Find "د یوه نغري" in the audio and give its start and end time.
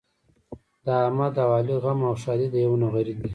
2.51-3.13